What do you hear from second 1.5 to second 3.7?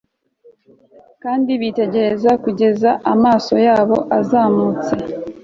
witegereze kugeza amaso